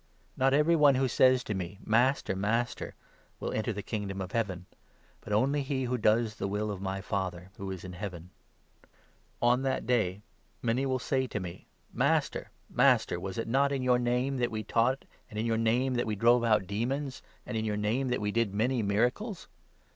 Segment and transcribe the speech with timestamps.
[0.35, 2.35] Not every one who says to me' Master!
[2.35, 2.95] Master!'
[3.39, 4.65] will enter the Kingdom of Heaven,
[5.19, 8.31] but only he who does the will of my Father who is in Heaven.
[9.43, 10.23] On' That Day'
[10.63, 11.67] many will say to me'
[12.07, 15.93] Master, Master, was not it in your name that we taught, and in your name
[15.93, 19.47] that we drove out demons, and in your name that we did many miracles